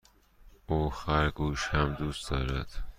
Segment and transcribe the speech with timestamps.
[0.67, 2.83] او خرگوش هم دوست دارد.